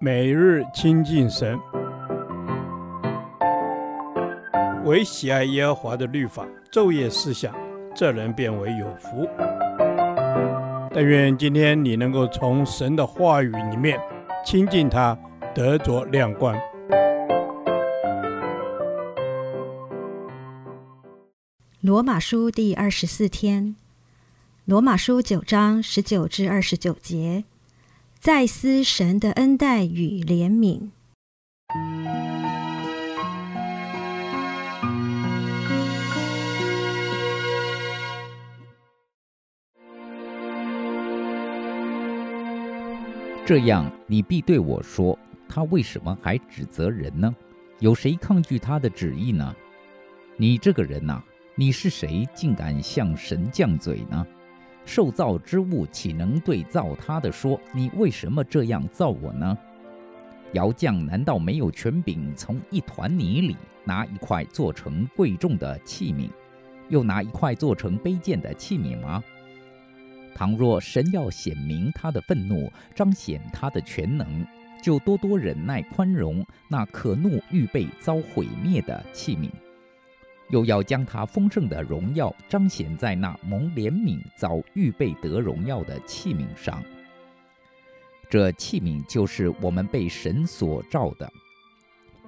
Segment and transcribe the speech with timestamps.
[0.00, 1.58] 每日亲近神，
[4.84, 7.54] 唯喜爱耶和华的律法，昼夜思想，
[7.94, 9.28] 这人便为有福。
[10.92, 13.98] 但愿今天你能够从神的话语里面
[14.44, 15.16] 亲近他，
[15.54, 16.56] 得着亮光。
[21.80, 23.76] 罗马书第二十四天，
[24.64, 27.44] 罗马书九章十九至二十九节。
[28.24, 30.88] 再思神的恩待与怜悯，
[43.44, 47.36] 这样你必对我说：他为什么还指责人呢？
[47.80, 49.54] 有谁抗拒他的旨意呢？
[50.38, 51.22] 你这个人呐，
[51.54, 54.26] 你是谁，竟敢向神犟嘴呢？
[54.84, 59.56] 受造之物岂能对造他的说：“你为什么这样造我呢？”
[60.52, 66.30] 窑匠难道没有权柄从一团泥里拿一块做成贵重的器皿，
[66.88, 69.22] 又拿一块做成卑贱的器皿吗？
[70.34, 74.46] 倘若神要显明他的愤怒，彰显他的全能，
[74.82, 79.50] 就多多忍耐宽容那可怒预备遭毁灭的器皿。
[80.54, 86.80] 又要将他丰盛的荣耀彰显在那蒙怜悯、早预备得荣耀的器皿上。
[88.30, 91.28] 这器皿就是我们被神所造的，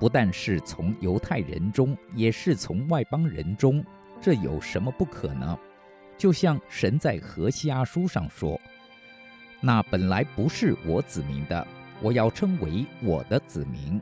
[0.01, 3.85] 不但是从犹太人中，也是从外邦人中。
[4.21, 5.57] 这有什么不可呢？
[6.19, 8.61] 就像神在何西阿书上说
[9.63, 11.65] ：“那本来不是我子民的，
[12.03, 14.01] 我要称为我的子民；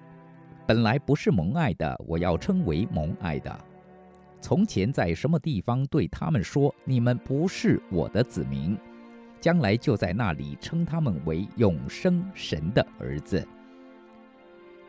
[0.66, 3.55] 本来不是蒙爱的，我要称为蒙爱的。”
[4.45, 8.77] 从前在什么地方对他们说：“你们不是我的子民”，
[9.41, 13.42] 将来就在那里称他们为永生神的儿子。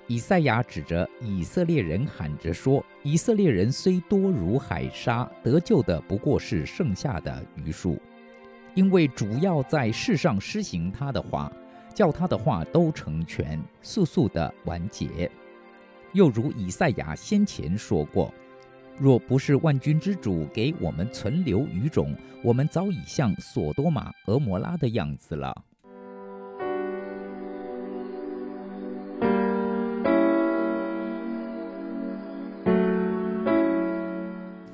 [0.08, 7.98] 以赛亚指着以色列人喊着说：“以色列人虽多如海沙，得救的不过是剩下的余数，
[8.74, 11.50] 因为主要在世上施行他的话，
[11.94, 15.32] 叫他的话都成全，速速的完结。
[16.12, 18.30] 又如以赛亚先前说过。”
[18.98, 25.54] 若不是万军之主给我们存留余种，我们早已像所多玛、蛾摩拉的样子了。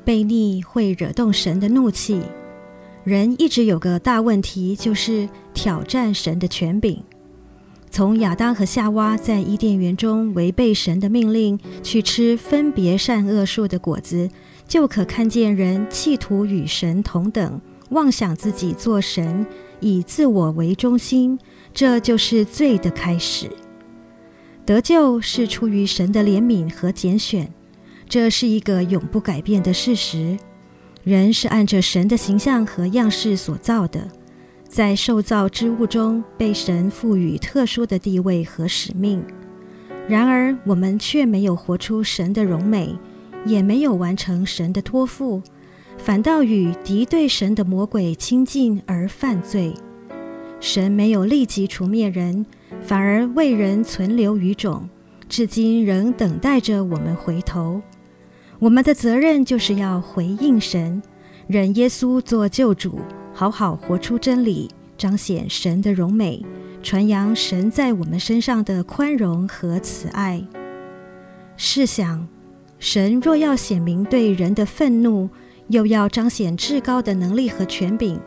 [0.06, 2.22] 悖逆会惹动神的怒气，
[3.04, 7.04] 人一直有个大问题，就是挑战神的权柄。
[7.92, 14.30] 从亚当和夏娃在伊甸园中违背神的命令去吃分别善恶树的果子，
[14.66, 17.60] 就可看见人企图与神同等，
[17.90, 19.46] 妄想自己做神，
[19.82, 21.38] 以自我为中心，
[21.74, 23.50] 这就是罪的开始。
[24.66, 27.52] 得救是出于神的怜悯和拣选，
[28.08, 30.38] 这是一个永不改变的事实。
[31.04, 34.08] 人是按着神的形象和样式所造的。
[34.72, 39.22] 在受造之物中，被神赋予特殊的地位和使命。
[40.08, 42.98] 然而，我们却没有活出神的荣美，
[43.46, 45.42] 也没有完成神的托付，
[45.98, 49.74] 反倒与敌对神的魔鬼亲近而犯罪。
[50.62, 52.46] 神没有立即除灭人，
[52.82, 54.88] 反而为人存留余种，
[55.28, 57.82] 至今仍等待着我们回头。
[58.58, 61.04] 我们的责任就是要回应神，
[61.48, 63.00] 认耶稣做救主。
[63.34, 66.44] 好好活出真理，彰显神的荣美，
[66.84, 70.44] 传扬神在我们身上的宽容和慈爱。
[71.58, 72.28] 试想，
[72.80, 75.30] 神若要显明对人的愤怒，
[75.68, 78.20] 又要彰显至高的能力和权柄，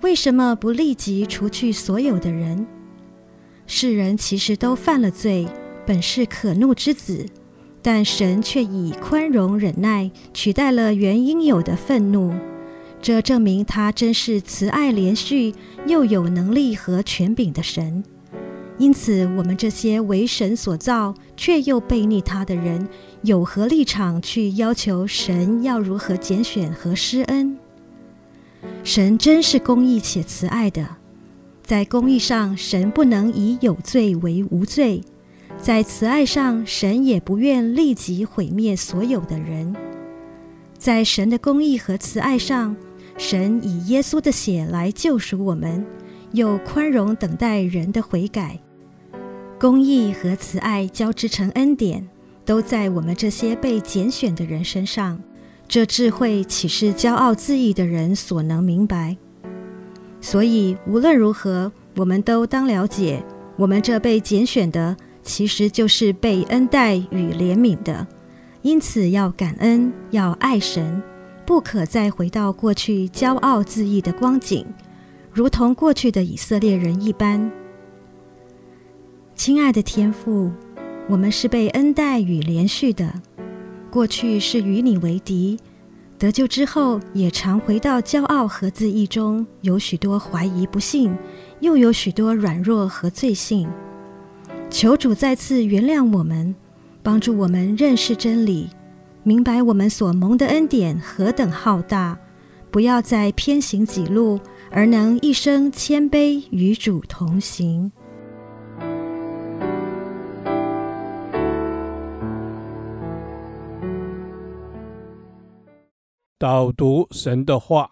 [0.00, 2.66] 为什么不立即除去所有的人？
[3.66, 5.46] 世人其实都犯了罪，
[5.86, 7.26] 本是可怒之子，
[7.82, 12.32] 但神却以宽容忍耐取代了原应有的愤怒。
[13.02, 15.54] 这证明他真是慈爱连续，
[15.86, 18.04] 又有能力和权柄的神。
[18.76, 22.86] 因此，我们这些为神所造却又悖逆他的人，
[23.22, 27.58] 有何立场去要求神要如何拣选和施恩？
[28.82, 30.86] 神真是公义且慈爱的，
[31.62, 35.02] 在公义上，神不能以有罪为无罪；
[35.58, 39.74] 在慈爱上，神也不愿立即毁灭所有的人。
[40.78, 42.74] 在神的公义和慈爱上，
[43.20, 45.84] 神以耶稣的血来救赎我们，
[46.32, 48.58] 又宽容等待人的悔改，
[49.58, 52.08] 公义和慈爱交织成恩典，
[52.46, 55.20] 都在我们这些被拣选的人身上。
[55.68, 59.18] 这智慧岂是骄傲自义的人所能明白？
[60.22, 63.22] 所以无论如何，我们都当了解，
[63.56, 68.06] 我们这被拣选的，其实就是被恩待与怜悯的，
[68.62, 71.02] 因此要感恩，要爱神，
[71.50, 74.64] 不可再回到过去骄傲自义的光景，
[75.32, 77.50] 如同过去的以色列人一般。
[79.34, 80.52] 亲爱的天父，
[81.08, 83.12] 我们是被恩待与怜恤的，
[83.90, 85.58] 过去是与你为敌，
[86.16, 91.12] 得救之后也常回到骄傲和自义中，有许多怀疑不信。
[91.58, 93.68] 又有许多软弱和罪性，
[94.70, 96.54] 求主再次原谅我们，
[97.02, 98.70] 帮助我们认识真理，
[99.22, 102.18] 明白我们所蒙的恩典何等浩大，
[102.70, 104.40] 不要再偏行己路，
[104.70, 107.92] 而能一生谦卑与主同行。
[116.38, 117.90] 导读神的话。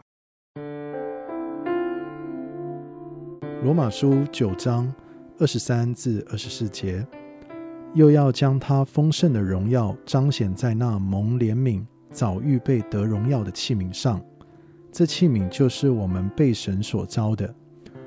[3.62, 4.90] 罗马书九章
[5.38, 7.06] 二十三至二十四节，
[7.94, 14.20] 又要将他丰盛的荣耀彰显在那蒙怜悯、早预备得荣耀的器皿上。
[14.92, 17.54] 这器皿就是我们被神所招的，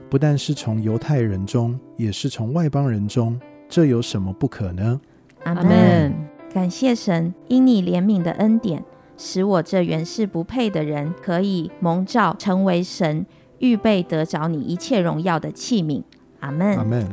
[0.09, 3.39] 不但是从犹太人中，也是从外邦人中。
[3.69, 4.99] 这有什么不可呢？
[5.43, 6.13] 阿门。
[6.53, 8.83] 感谢神，因你怜悯的恩典，
[9.17, 13.25] 使我这原是不配的人，可以蒙召成为神。
[13.59, 16.03] 预备得着你一切荣耀的器皿，
[16.39, 16.75] 阿门。
[16.75, 17.07] 阿门。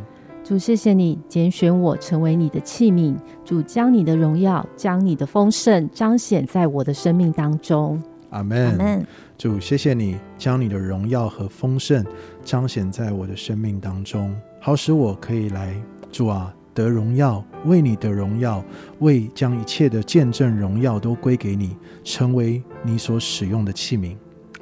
[0.48, 3.14] 主，谢谢你拣选我成为你的器皿。
[3.44, 8.70] 主，将你的荣耀，将你的丰盛彰显在我的生命当中，阿门。
[8.70, 9.06] 阿门。
[9.36, 12.02] 主，谢谢你将你的荣耀和丰盛
[12.42, 15.78] 彰显在我的生命当中，好使我可以来，
[16.10, 18.64] 主啊，得荣耀，为你的荣耀，
[19.00, 24.16] 为将一切的见证荣耀都归给你，成为你所使用的器皿。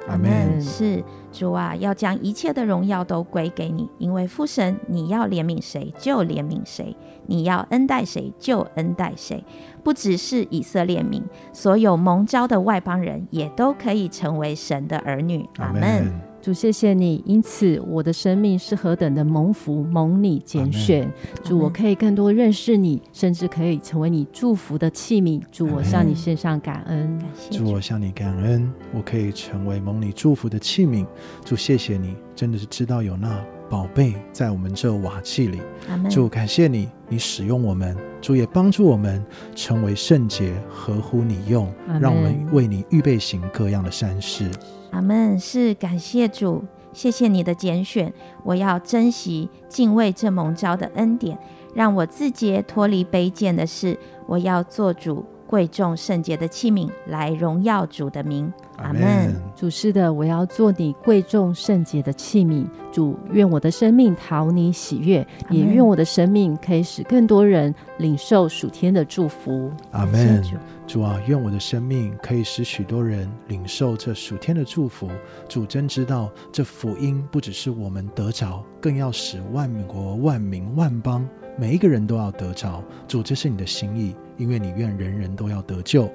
[0.07, 0.61] 阿门。
[0.61, 6.95] 是主啊，要将一切的荣耀都归给你，因为父神，你要怜悯谁就怜悯谁，
[7.25, 9.43] 你要恩待谁就恩待谁。
[9.83, 11.23] 不只是以色列民，
[11.53, 15.47] 所有蒙召的外邦人也都可以成为神的儿女。
[15.57, 16.26] 阿门。
[16.47, 21.11] 主，谢谢你，因此我的生命是何等的蒙福，蒙你拣选。
[21.43, 25.41] 主，我可以更多认识你，甚至可以成为你祝福的器皿。
[25.51, 27.19] 主，我向你献上感恩。
[27.19, 31.05] 感谢主，我向你感恩，我可以成为蒙你祝福的器皿。
[31.43, 33.27] 主，谢谢你，真的是知道有那
[33.69, 35.61] 宝贝在我们这瓦器里。
[36.09, 39.23] 主，感谢你，你使用我们，主也帮助我们
[39.55, 41.71] 成为圣洁，合乎你用，
[42.01, 44.49] 让我们为你预备行各样的善事。
[44.91, 48.11] 阿门，是感谢主，谢谢你的拣选，
[48.43, 51.37] 我要珍惜敬畏这蒙召的恩典，
[51.73, 58.51] 让我自觉脱离卑贱的事，我要做主贵重圣洁的器皿，来荣耀主的名。
[58.77, 59.35] 阿门。
[59.57, 62.63] 主，是的，我要做你贵重圣洁的器皿。
[62.91, 69.71] 主，愿我的生命讨你喜悦，也愿我的生命可以使更多人领受属天的祝福。
[69.89, 70.43] 阿门。
[70.85, 75.09] 主啊，愿我的生命可以使许多人领受这属天的祝福。
[75.49, 81.27] 主真知道，这福音不只是我们得着，更要使万国、万民、万邦
[81.57, 82.83] 每一个人都要得着。
[83.07, 86.07] 主，这是你的心意，因为你愿人人都要得救。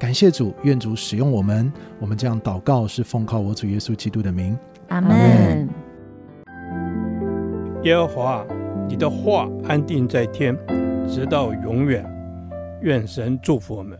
[0.00, 1.70] 感谢主，愿主使用我们。
[1.98, 4.58] 我们这样祷告，是奉靠我主耶稣基督的名。
[4.88, 5.68] 阿门。
[7.82, 8.42] 耶和华，
[8.88, 10.56] 你的话安定在天，
[11.06, 12.02] 直到永远。
[12.80, 13.98] 愿神祝福我们。